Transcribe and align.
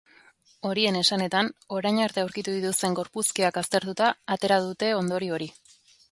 Horien 0.67 0.95
esanetan, 0.99 1.49
orain 1.79 1.99
arte 2.05 2.21
aurkitu 2.23 2.55
dituzten 2.55 2.95
gorpuzkiak 2.99 3.59
aztertuta 3.61 4.07
atera 4.37 4.57
dute 4.65 4.89
ondorio 5.01 5.37
hori. 5.37 5.49